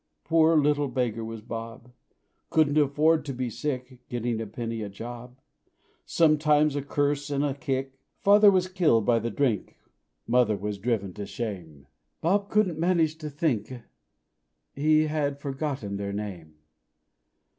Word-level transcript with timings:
Poor 0.23 0.57
little 0.57 0.87
beggar 0.87 1.23
was 1.23 1.43
Bob 1.43 1.91
Couldn't 2.49 2.79
afford 2.79 3.23
to 3.23 3.33
be 3.33 3.51
sick, 3.51 3.99
Getting 4.09 4.41
a 4.41 4.47
penny 4.47 4.81
a 4.81 4.89
job, 4.89 5.39
Sometimes 6.07 6.75
a 6.75 6.81
curse 6.81 7.29
and 7.29 7.45
a 7.45 7.53
kick. 7.53 7.99
Father 8.23 8.49
was 8.49 8.67
killed 8.67 9.05
by 9.05 9.19
the 9.19 9.29
drink; 9.29 9.77
Mother 10.25 10.57
was 10.57 10.79
driven 10.79 11.13
to 11.13 11.27
shame; 11.27 11.85
Bob 12.19 12.49
couldn't 12.49 12.79
manage 12.79 13.19
to 13.19 13.29
think 13.29 13.71
He 14.73 15.05
had 15.05 15.39
forgotten 15.39 15.97
their 15.97 16.13
name. 16.13 16.55